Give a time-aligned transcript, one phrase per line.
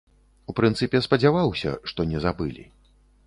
[0.51, 2.69] У прынцыпе спадзяваўся, што не забылі.